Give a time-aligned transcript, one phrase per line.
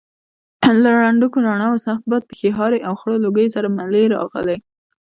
[0.83, 4.57] له ړندونکو رڼاوو، سخت باد، پښې هارې او خړو لوګیو سره ملې راغلې.